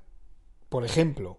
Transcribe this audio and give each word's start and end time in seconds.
por 0.70 0.84
ejemplo, 0.84 1.38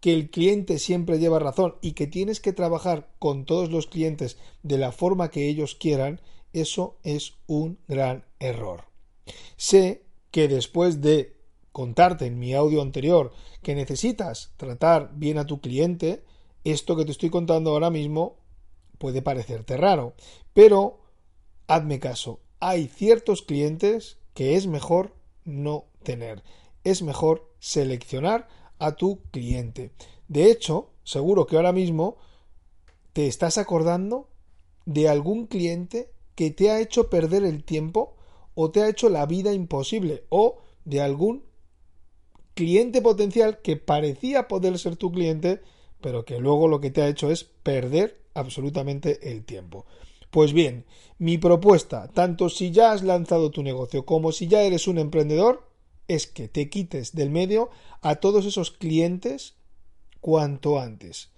que 0.00 0.14
el 0.14 0.30
cliente 0.30 0.78
siempre 0.78 1.18
lleva 1.18 1.38
razón 1.38 1.76
y 1.82 1.92
que 1.92 2.06
tienes 2.06 2.40
que 2.40 2.52
trabajar 2.52 3.10
con 3.18 3.44
todos 3.44 3.70
los 3.70 3.86
clientes 3.86 4.38
de 4.62 4.78
la 4.78 4.92
forma 4.92 5.30
que 5.30 5.48
ellos 5.48 5.74
quieran, 5.74 6.20
eso 6.52 6.96
es 7.02 7.34
un 7.46 7.78
gran 7.86 8.24
error. 8.38 8.84
Sé 9.56 10.02
que 10.30 10.48
después 10.48 11.00
de 11.00 11.36
contarte 11.72 12.26
en 12.26 12.38
mi 12.38 12.54
audio 12.54 12.82
anterior 12.82 13.32
que 13.62 13.74
necesitas 13.74 14.52
tratar 14.56 15.12
bien 15.14 15.38
a 15.38 15.46
tu 15.46 15.60
cliente, 15.60 16.24
esto 16.64 16.96
que 16.96 17.04
te 17.04 17.12
estoy 17.12 17.30
contando 17.30 17.70
ahora 17.70 17.90
mismo 17.90 18.36
puede 18.98 19.22
parecerte 19.22 19.76
raro, 19.76 20.14
pero 20.52 21.00
hazme 21.66 22.00
caso, 22.00 22.40
hay 22.58 22.88
ciertos 22.88 23.42
clientes 23.42 24.18
que 24.34 24.56
es 24.56 24.66
mejor 24.66 25.14
no 25.44 25.86
tener, 26.02 26.42
es 26.84 27.02
mejor 27.02 27.50
seleccionar 27.58 28.48
a 28.78 28.96
tu 28.96 29.20
cliente. 29.30 29.92
De 30.28 30.50
hecho, 30.50 30.90
seguro 31.04 31.46
que 31.46 31.56
ahora 31.56 31.72
mismo 31.72 32.16
te 33.12 33.26
estás 33.26 33.58
acordando 33.58 34.28
de 34.86 35.08
algún 35.08 35.46
cliente 35.46 36.10
que 36.34 36.50
te 36.50 36.70
ha 36.70 36.80
hecho 36.80 37.10
perder 37.10 37.44
el 37.44 37.64
tiempo 37.64 38.16
o 38.54 38.70
te 38.70 38.82
ha 38.82 38.88
hecho 38.88 39.08
la 39.08 39.26
vida 39.26 39.52
imposible 39.52 40.24
o 40.28 40.58
de 40.84 41.00
algún 41.00 41.44
cliente 42.54 43.00
potencial 43.00 43.60
que 43.62 43.76
parecía 43.76 44.48
poder 44.48 44.78
ser 44.78 44.96
tu 44.96 45.12
cliente 45.12 45.60
pero 46.00 46.24
que 46.24 46.38
luego 46.38 46.68
lo 46.68 46.80
que 46.80 46.90
te 46.90 47.02
ha 47.02 47.08
hecho 47.08 47.30
es 47.30 47.44
perder 47.44 48.20
absolutamente 48.34 49.30
el 49.32 49.44
tiempo. 49.44 49.86
Pues 50.30 50.52
bien, 50.52 50.84
mi 51.18 51.38
propuesta, 51.38 52.08
tanto 52.08 52.48
si 52.48 52.70
ya 52.70 52.92
has 52.92 53.02
lanzado 53.02 53.50
tu 53.50 53.62
negocio 53.62 54.06
como 54.06 54.32
si 54.32 54.46
ya 54.46 54.62
eres 54.62 54.86
un 54.86 54.98
emprendedor, 54.98 55.68
es 56.06 56.26
que 56.26 56.48
te 56.48 56.68
quites 56.68 57.14
del 57.14 57.30
medio 57.30 57.70
a 58.00 58.16
todos 58.16 58.46
esos 58.46 58.70
clientes 58.70 59.54
cuanto 60.20 60.78
antes. 60.78 61.30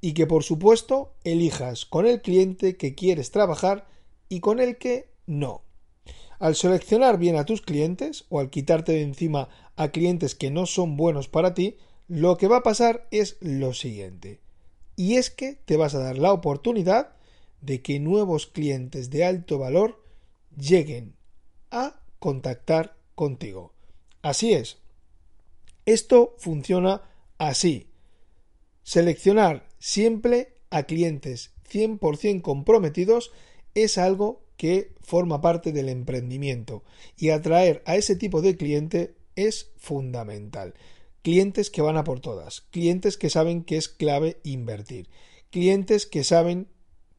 Y 0.00 0.14
que 0.14 0.26
por 0.26 0.42
supuesto 0.42 1.14
elijas 1.22 1.86
con 1.86 2.06
el 2.06 2.20
cliente 2.22 2.76
que 2.76 2.94
quieres 2.94 3.30
trabajar 3.30 3.86
y 4.28 4.40
con 4.40 4.58
el 4.58 4.76
que 4.76 5.08
no. 5.26 5.62
Al 6.40 6.56
seleccionar 6.56 7.18
bien 7.18 7.36
a 7.36 7.44
tus 7.44 7.62
clientes 7.62 8.24
o 8.28 8.40
al 8.40 8.50
quitarte 8.50 8.92
de 8.92 9.02
encima 9.02 9.48
a 9.76 9.88
clientes 9.88 10.34
que 10.34 10.50
no 10.50 10.66
son 10.66 10.96
buenos 10.96 11.28
para 11.28 11.54
ti, 11.54 11.76
lo 12.12 12.36
que 12.36 12.46
va 12.46 12.58
a 12.58 12.62
pasar 12.62 13.08
es 13.10 13.38
lo 13.40 13.72
siguiente. 13.72 14.38
Y 14.96 15.14
es 15.14 15.30
que 15.30 15.54
te 15.64 15.78
vas 15.78 15.94
a 15.94 15.98
dar 15.98 16.18
la 16.18 16.34
oportunidad 16.34 17.16
de 17.62 17.80
que 17.80 18.00
nuevos 18.00 18.46
clientes 18.46 19.08
de 19.08 19.24
alto 19.24 19.58
valor 19.58 20.04
lleguen 20.54 21.14
a 21.70 22.02
contactar 22.18 22.98
contigo. 23.14 23.72
Así 24.20 24.52
es. 24.52 24.76
Esto 25.86 26.34
funciona 26.36 27.00
así. 27.38 27.86
Seleccionar 28.82 29.66
siempre 29.78 30.52
a 30.68 30.82
clientes 30.82 31.52
100% 31.70 32.42
comprometidos 32.42 33.32
es 33.74 33.96
algo 33.96 34.42
que 34.58 34.92
forma 35.00 35.40
parte 35.40 35.72
del 35.72 35.88
emprendimiento 35.88 36.84
y 37.16 37.30
atraer 37.30 37.82
a 37.86 37.96
ese 37.96 38.16
tipo 38.16 38.42
de 38.42 38.58
cliente 38.58 39.14
es 39.34 39.70
fundamental. 39.78 40.74
Clientes 41.22 41.70
que 41.70 41.82
van 41.82 41.96
a 41.96 42.04
por 42.04 42.20
todas, 42.20 42.62
clientes 42.70 43.16
que 43.16 43.30
saben 43.30 43.62
que 43.64 43.76
es 43.76 43.88
clave 43.88 44.40
invertir, 44.42 45.08
clientes 45.50 46.06
que 46.06 46.24
saben 46.24 46.68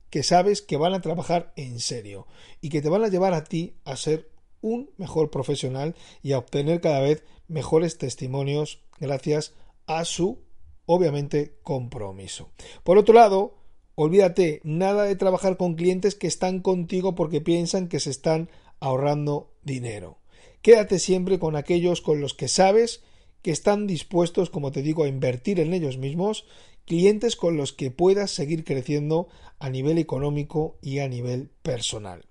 que 0.10 0.24
sabes 0.24 0.62
que 0.62 0.78
van 0.78 0.94
a 0.94 1.02
trabajar 1.02 1.54
en 1.56 1.80
serio 1.80 2.28
y 2.62 2.70
que 2.70 2.82
te 2.82 2.90
van 2.90 3.04
a 3.04 3.08
llevar 3.08 3.34
a 3.34 3.46
ti 3.46 3.74
a 3.84 3.96
ser 3.96 4.30
un 4.62 4.92
mejor 4.98 5.32
profesional 5.32 5.96
y 6.22 6.34
a 6.34 6.38
obtener 6.38 6.82
cada 6.82 7.00
vez 7.00 7.24
mejores 7.48 7.98
testimonios 7.98 8.82
gracias 9.00 9.54
a 9.88 10.06
su 10.06 10.40
obviamente 10.86 11.56
compromiso. 11.64 12.50
Por 12.84 12.98
otro 12.98 13.14
lado, 13.14 13.56
olvídate 13.96 14.62
nada 14.64 15.04
de 15.06 15.16
trabajar 15.16 15.58
con 15.58 15.76
clientes 15.76 16.16
que 16.16 16.28
están 16.28 16.60
contigo 16.60 17.16
porque 17.16 17.42
piensan 17.42 17.88
que 17.88 18.00
se 18.00 18.10
están 18.10 18.50
ahorrando 18.80 19.52
dinero. 19.64 20.18
Quédate 20.62 21.00
siempre 21.00 21.40
con 21.40 21.56
aquellos 21.56 22.02
con 22.02 22.22
los 22.22 22.34
que 22.34 22.48
sabes 22.48 23.04
que 23.44 23.52
están 23.52 23.86
dispuestos, 23.86 24.50
como 24.50 24.72
te 24.72 24.82
digo, 24.82 25.04
a 25.04 25.08
invertir 25.08 25.60
en 25.60 25.74
ellos 25.74 25.98
mismos, 25.98 26.46
clientes 26.86 27.36
con 27.36 27.58
los 27.58 27.74
que 27.74 27.92
puedas 27.92 28.32
seguir 28.32 28.64
creciendo 28.64 29.28
a 29.60 29.70
nivel 29.70 30.00
económico 30.00 30.78
y 30.82 31.00
a 31.00 31.08
nivel 31.08 31.50
personal. 31.62 32.26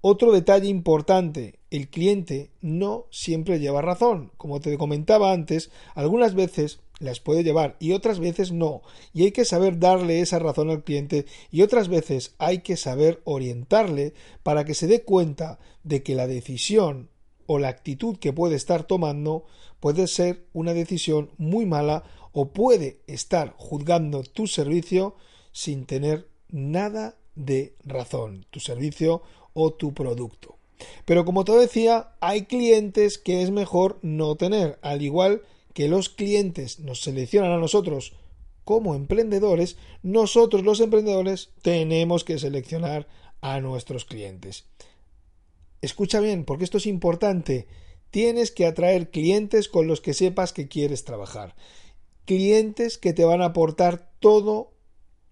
Otro 0.00 0.32
detalle 0.32 0.68
importante, 0.68 1.60
el 1.70 1.88
cliente 1.88 2.50
no 2.60 3.06
siempre 3.10 3.60
lleva 3.60 3.82
razón. 3.82 4.32
Como 4.36 4.60
te 4.60 4.76
comentaba 4.76 5.32
antes, 5.32 5.70
algunas 5.94 6.34
veces 6.34 6.80
las 6.98 7.20
puede 7.20 7.44
llevar 7.44 7.76
y 7.78 7.92
otras 7.92 8.18
veces 8.18 8.50
no. 8.50 8.82
Y 9.12 9.22
hay 9.24 9.32
que 9.32 9.44
saber 9.44 9.78
darle 9.78 10.20
esa 10.20 10.40
razón 10.40 10.70
al 10.70 10.82
cliente 10.82 11.26
y 11.50 11.62
otras 11.62 11.88
veces 11.88 12.34
hay 12.38 12.58
que 12.58 12.76
saber 12.76 13.20
orientarle 13.24 14.14
para 14.42 14.64
que 14.64 14.74
se 14.74 14.88
dé 14.88 15.02
cuenta 15.02 15.60
de 15.84 16.02
que 16.02 16.16
la 16.16 16.26
decisión 16.26 17.08
o 17.52 17.58
la 17.58 17.68
actitud 17.68 18.16
que 18.18 18.32
puede 18.32 18.56
estar 18.56 18.84
tomando 18.84 19.44
puede 19.80 20.06
ser 20.06 20.44
una 20.52 20.74
decisión 20.74 21.30
muy 21.38 21.66
mala 21.66 22.04
o 22.32 22.48
puede 22.48 23.00
estar 23.06 23.54
juzgando 23.56 24.22
tu 24.22 24.46
servicio 24.46 25.14
sin 25.52 25.84
tener 25.84 26.28
nada 26.48 27.16
de 27.34 27.74
razón, 27.84 28.46
tu 28.50 28.60
servicio 28.60 29.22
o 29.52 29.72
tu 29.72 29.92
producto. 29.92 30.56
Pero 31.04 31.24
como 31.24 31.44
te 31.44 31.52
decía, 31.52 32.14
hay 32.20 32.46
clientes 32.46 33.18
que 33.18 33.42
es 33.42 33.50
mejor 33.50 33.98
no 34.02 34.34
tener, 34.36 34.78
al 34.82 35.02
igual 35.02 35.42
que 35.74 35.88
los 35.88 36.08
clientes 36.08 36.80
nos 36.80 37.00
seleccionan 37.02 37.52
a 37.52 37.58
nosotros 37.58 38.14
como 38.64 38.94
emprendedores, 38.94 39.76
nosotros 40.02 40.64
los 40.64 40.80
emprendedores 40.80 41.50
tenemos 41.62 42.24
que 42.24 42.38
seleccionar 42.38 43.08
a 43.40 43.60
nuestros 43.60 44.04
clientes. 44.04 44.64
Escucha 45.82 46.20
bien, 46.20 46.44
porque 46.44 46.64
esto 46.64 46.78
es 46.78 46.86
importante. 46.86 47.66
Tienes 48.10 48.52
que 48.52 48.66
atraer 48.66 49.10
clientes 49.10 49.68
con 49.68 49.86
los 49.86 50.00
que 50.00 50.14
sepas 50.14 50.52
que 50.52 50.68
quieres 50.68 51.04
trabajar. 51.04 51.54
Clientes 52.24 52.98
que 52.98 53.12
te 53.12 53.24
van 53.24 53.42
a 53.42 53.46
aportar 53.46 54.10
todo 54.20 54.72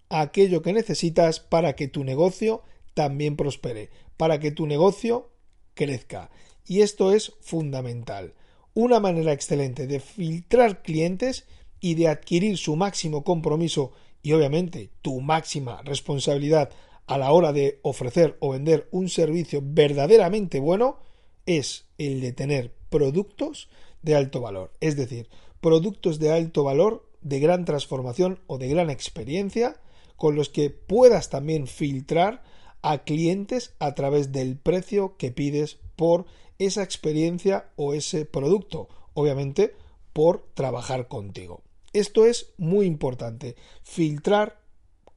aquello 0.09 0.61
que 0.61 0.73
necesitas 0.73 1.39
para 1.39 1.75
que 1.75 1.87
tu 1.87 2.03
negocio 2.03 2.63
también 2.93 3.37
prospere, 3.37 3.89
para 4.17 4.39
que 4.39 4.51
tu 4.51 4.67
negocio 4.67 5.31
crezca. 5.73 6.29
Y 6.65 6.81
esto 6.81 7.13
es 7.13 7.33
fundamental. 7.39 8.33
Una 8.73 8.99
manera 8.99 9.31
excelente 9.31 9.87
de 9.87 10.01
filtrar 10.01 10.81
clientes 10.81 11.45
y 11.79 11.95
de 11.95 12.09
adquirir 12.09 12.57
su 12.57 12.75
máximo 12.75 13.23
compromiso 13.23 13.93
y 14.21 14.33
obviamente 14.33 14.91
tu 15.01 15.21
máxima 15.21 15.81
responsabilidad 15.83 16.69
a 17.07 17.17
la 17.17 17.31
hora 17.31 17.53
de 17.53 17.79
ofrecer 17.81 18.37
o 18.39 18.51
vender 18.51 18.87
un 18.91 19.09
servicio 19.09 19.61
verdaderamente 19.63 20.59
bueno 20.59 20.99
es 21.45 21.85
el 21.97 22.21
de 22.21 22.31
tener 22.31 22.73
productos 22.89 23.69
de 24.01 24.15
alto 24.15 24.41
valor, 24.41 24.71
es 24.79 24.95
decir, 24.95 25.29
productos 25.59 26.19
de 26.19 26.31
alto 26.31 26.63
valor, 26.63 27.07
de 27.21 27.39
gran 27.39 27.65
transformación 27.65 28.39
o 28.47 28.57
de 28.57 28.67
gran 28.67 28.89
experiencia, 28.89 29.79
con 30.15 30.35
los 30.35 30.49
que 30.49 30.69
puedas 30.69 31.29
también 31.29 31.67
filtrar 31.67 32.43
a 32.81 32.99
clientes 33.03 33.73
a 33.79 33.93
través 33.93 34.31
del 34.31 34.57
precio 34.57 35.15
que 35.17 35.31
pides 35.31 35.77
por 35.95 36.25
esa 36.57 36.83
experiencia 36.83 37.69
o 37.75 37.93
ese 37.93 38.25
producto. 38.25 38.87
Obviamente 39.13 39.75
por 40.13 40.45
trabajar 40.53 41.07
contigo. 41.07 41.63
Esto 41.93 42.25
es 42.25 42.53
muy 42.57 42.85
importante, 42.85 43.55
filtrar 43.83 44.60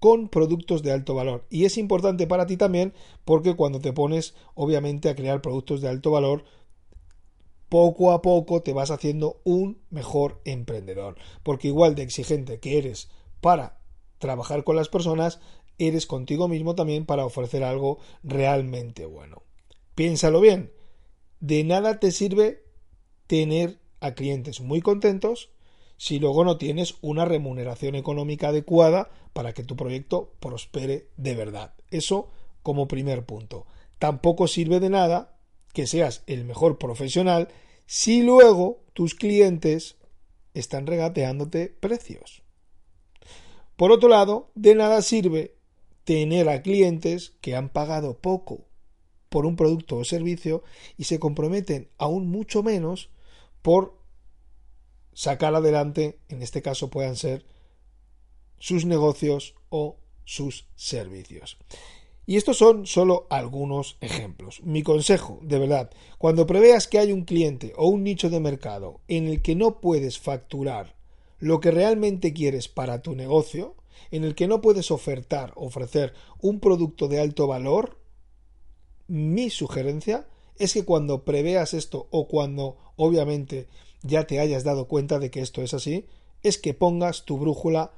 con 0.04 0.28
productos 0.28 0.82
de 0.82 0.92
alto 0.92 1.14
valor. 1.14 1.46
Y 1.48 1.64
es 1.64 1.78
importante 1.78 2.26
para 2.26 2.44
ti 2.44 2.58
también 2.58 2.92
porque 3.24 3.56
cuando 3.56 3.80
te 3.80 3.94
pones 3.94 4.34
obviamente 4.52 5.08
a 5.08 5.14
crear 5.14 5.40
productos 5.40 5.80
de 5.80 5.88
alto 5.88 6.10
valor, 6.10 6.44
poco 7.70 8.12
a 8.12 8.20
poco 8.20 8.60
te 8.60 8.74
vas 8.74 8.90
haciendo 8.90 9.40
un 9.44 9.80
mejor 9.88 10.42
emprendedor. 10.44 11.16
Porque 11.42 11.68
igual 11.68 11.94
de 11.94 12.02
exigente 12.02 12.60
que 12.60 12.76
eres 12.76 13.08
para 13.40 13.80
trabajar 14.18 14.62
con 14.62 14.76
las 14.76 14.90
personas, 14.90 15.40
eres 15.78 16.06
contigo 16.06 16.48
mismo 16.48 16.74
también 16.74 17.06
para 17.06 17.24
ofrecer 17.24 17.64
algo 17.64 17.98
realmente 18.22 19.06
bueno. 19.06 19.42
Piénsalo 19.94 20.42
bien, 20.42 20.70
de 21.40 21.64
nada 21.64 21.98
te 21.98 22.12
sirve 22.12 22.62
tener 23.26 23.78
a 24.00 24.12
clientes 24.12 24.60
muy 24.60 24.82
contentos 24.82 25.48
si 26.04 26.18
luego 26.18 26.44
no 26.44 26.58
tienes 26.58 26.96
una 27.00 27.24
remuneración 27.24 27.94
económica 27.94 28.48
adecuada 28.48 29.08
para 29.32 29.54
que 29.54 29.64
tu 29.64 29.74
proyecto 29.74 30.34
prospere 30.38 31.08
de 31.16 31.34
verdad. 31.34 31.72
Eso 31.90 32.28
como 32.62 32.88
primer 32.88 33.24
punto. 33.24 33.64
Tampoco 33.98 34.46
sirve 34.46 34.80
de 34.80 34.90
nada 34.90 35.38
que 35.72 35.86
seas 35.86 36.22
el 36.26 36.44
mejor 36.44 36.76
profesional 36.76 37.48
si 37.86 38.20
luego 38.20 38.82
tus 38.92 39.14
clientes 39.14 39.96
están 40.52 40.86
regateándote 40.86 41.68
precios. 41.68 42.42
Por 43.74 43.90
otro 43.90 44.10
lado, 44.10 44.50
de 44.54 44.74
nada 44.74 45.00
sirve 45.00 45.56
tener 46.04 46.50
a 46.50 46.60
clientes 46.60 47.32
que 47.40 47.56
han 47.56 47.70
pagado 47.70 48.18
poco 48.18 48.66
por 49.30 49.46
un 49.46 49.56
producto 49.56 49.96
o 49.96 50.04
servicio 50.04 50.64
y 50.98 51.04
se 51.04 51.18
comprometen 51.18 51.88
aún 51.96 52.28
mucho 52.28 52.62
menos 52.62 53.08
por 53.62 54.03
sacar 55.14 55.54
adelante, 55.54 56.18
en 56.28 56.42
este 56.42 56.62
caso 56.62 56.90
puedan 56.90 57.16
ser 57.16 57.46
sus 58.58 58.84
negocios 58.84 59.54
o 59.70 59.96
sus 60.24 60.68
servicios. 60.74 61.58
Y 62.26 62.36
estos 62.36 62.56
son 62.56 62.86
solo 62.86 63.26
algunos 63.28 63.98
ejemplos. 64.00 64.62
Mi 64.62 64.82
consejo, 64.82 65.38
de 65.42 65.58
verdad, 65.58 65.90
cuando 66.16 66.46
preveas 66.46 66.88
que 66.88 66.98
hay 66.98 67.12
un 67.12 67.24
cliente 67.24 67.74
o 67.76 67.88
un 67.88 68.02
nicho 68.02 68.30
de 68.30 68.40
mercado 68.40 69.00
en 69.08 69.26
el 69.26 69.42
que 69.42 69.54
no 69.54 69.80
puedes 69.80 70.18
facturar 70.18 70.96
lo 71.38 71.60
que 71.60 71.70
realmente 71.70 72.32
quieres 72.32 72.68
para 72.68 73.02
tu 73.02 73.14
negocio, 73.14 73.76
en 74.10 74.24
el 74.24 74.34
que 74.34 74.48
no 74.48 74.62
puedes 74.62 74.90
ofertar, 74.90 75.52
ofrecer 75.56 76.14
un 76.40 76.60
producto 76.60 77.08
de 77.08 77.20
alto 77.20 77.46
valor, 77.46 77.98
mi 79.06 79.50
sugerencia 79.50 80.26
es 80.56 80.72
que 80.72 80.84
cuando 80.84 81.24
preveas 81.24 81.74
esto 81.74 82.08
o 82.10 82.26
cuando 82.26 82.78
obviamente 82.96 83.66
ya 84.04 84.26
te 84.26 84.38
hayas 84.38 84.62
dado 84.62 84.86
cuenta 84.86 85.18
de 85.18 85.30
que 85.30 85.40
esto 85.40 85.62
es 85.62 85.74
así, 85.74 86.06
es 86.42 86.58
que 86.58 86.74
pongas 86.74 87.24
tu 87.24 87.38
brújula 87.38 87.92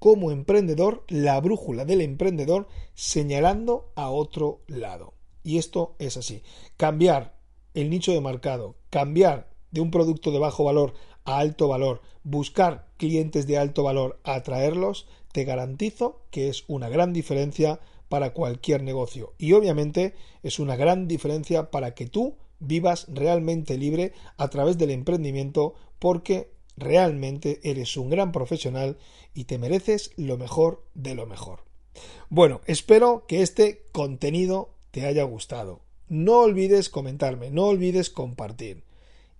como 0.00 0.32
emprendedor, 0.32 1.04
la 1.08 1.38
brújula 1.40 1.84
del 1.84 2.00
emprendedor 2.00 2.66
señalando 2.94 3.92
a 3.94 4.10
otro 4.10 4.62
lado. 4.66 5.14
Y 5.44 5.58
esto 5.58 5.94
es 5.98 6.16
así. 6.16 6.42
Cambiar 6.76 7.36
el 7.74 7.90
nicho 7.90 8.12
de 8.12 8.20
mercado, 8.20 8.76
cambiar 8.88 9.50
de 9.70 9.82
un 9.82 9.90
producto 9.90 10.32
de 10.32 10.38
bajo 10.38 10.64
valor 10.64 10.94
a 11.24 11.38
alto 11.38 11.68
valor, 11.68 12.00
buscar 12.24 12.88
clientes 12.96 13.46
de 13.46 13.58
alto 13.58 13.82
valor, 13.82 14.18
atraerlos, 14.24 15.06
te 15.32 15.44
garantizo 15.44 16.22
que 16.30 16.48
es 16.48 16.64
una 16.66 16.88
gran 16.88 17.12
diferencia 17.12 17.80
para 18.08 18.32
cualquier 18.32 18.82
negocio. 18.82 19.34
Y 19.38 19.52
obviamente 19.52 20.14
es 20.42 20.58
una 20.58 20.76
gran 20.76 21.06
diferencia 21.06 21.70
para 21.70 21.94
que 21.94 22.06
tú 22.06 22.36
vivas 22.60 23.06
realmente 23.08 23.76
libre 23.76 24.12
a 24.36 24.48
través 24.48 24.78
del 24.78 24.90
emprendimiento 24.90 25.74
porque 25.98 26.52
realmente 26.76 27.60
eres 27.62 27.96
un 27.96 28.10
gran 28.10 28.32
profesional 28.32 28.98
y 29.34 29.44
te 29.44 29.58
mereces 29.58 30.12
lo 30.16 30.38
mejor 30.38 30.84
de 30.94 31.14
lo 31.14 31.26
mejor. 31.26 31.64
Bueno, 32.28 32.60
espero 32.66 33.24
que 33.26 33.42
este 33.42 33.82
contenido 33.92 34.70
te 34.90 35.06
haya 35.06 35.24
gustado. 35.24 35.80
No 36.08 36.40
olvides 36.40 36.88
comentarme, 36.88 37.50
no 37.50 37.66
olvides 37.66 38.10
compartir. 38.10 38.84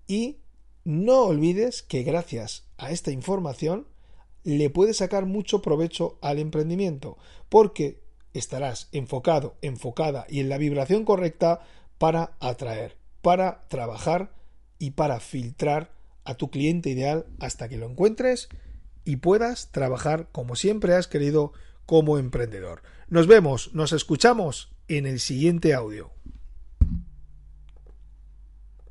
Y 0.06 0.38
no 0.84 1.22
olvides 1.24 1.82
que 1.82 2.02
gracias 2.02 2.64
a 2.78 2.90
esta 2.90 3.10
información 3.10 3.86
le 4.44 4.70
puedes 4.70 4.98
sacar 4.98 5.26
mucho 5.26 5.62
provecho 5.62 6.18
al 6.22 6.38
emprendimiento, 6.38 7.18
porque 7.48 8.00
estarás 8.32 8.88
enfocado, 8.92 9.56
enfocada 9.62 10.26
y 10.28 10.40
en 10.40 10.48
la 10.48 10.58
vibración 10.58 11.04
correcta 11.04 11.60
para 11.98 12.36
atraer, 12.40 12.96
para 13.22 13.66
trabajar 13.68 14.32
y 14.78 14.92
para 14.92 15.20
filtrar 15.20 15.92
a 16.24 16.34
tu 16.34 16.50
cliente 16.50 16.90
ideal 16.90 17.26
hasta 17.38 17.68
que 17.68 17.76
lo 17.76 17.86
encuentres 17.86 18.48
y 19.04 19.16
puedas 19.16 19.70
trabajar 19.72 20.28
como 20.32 20.56
siempre 20.56 20.94
has 20.94 21.08
querido 21.08 21.52
como 21.86 22.18
emprendedor. 22.18 22.82
Nos 23.08 23.26
vemos, 23.26 23.74
nos 23.74 23.92
escuchamos 23.92 24.72
en 24.88 25.06
el 25.06 25.20
siguiente 25.20 25.74
audio. 25.74 26.12